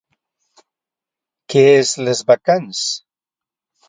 [1.53, 2.81] Què és Les bacants?